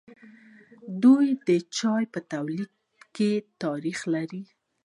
دوی 1.03 1.27
د 1.47 1.49
چای 1.77 2.03
په 2.13 2.19
تولید 2.31 2.71
کې 3.15 3.31
تاریخ 3.63 3.99
لري. 4.13 4.43